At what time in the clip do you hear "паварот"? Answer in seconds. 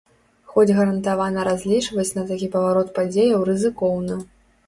2.55-2.89